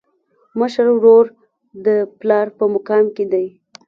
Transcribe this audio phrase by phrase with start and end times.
[0.59, 1.25] مشر ورور
[1.85, 1.87] د
[2.19, 3.45] پلار په مقام کي دی.